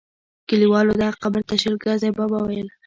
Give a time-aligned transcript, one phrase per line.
[0.49, 2.67] کلیوالو دغه قبر ته شل ګزی بابا ویل.